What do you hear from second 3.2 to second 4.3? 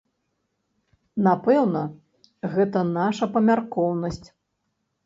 памяркоўнасць.